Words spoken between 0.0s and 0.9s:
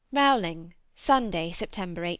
ROWLING,